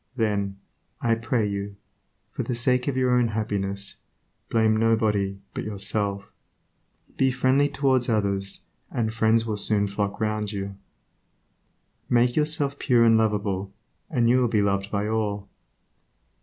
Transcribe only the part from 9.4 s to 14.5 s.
will soon flock round you. Make yourself pure and lovable, and you will